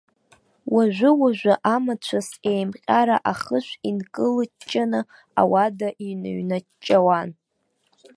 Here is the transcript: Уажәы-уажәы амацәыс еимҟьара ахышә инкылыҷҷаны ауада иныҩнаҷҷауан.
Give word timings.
Уажәы-уажәы 0.73 1.53
амацәыс 1.75 2.29
еимҟьара 2.51 3.17
ахышә 3.31 3.73
инкылыҷҷаны 3.89 5.01
ауада 5.41 5.89
иныҩнаҷҷауан. 6.07 7.29